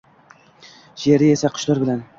She’ri 1.05 1.31
esa 1.37 1.55
qushlar 1.59 1.85
bilan 1.87 2.07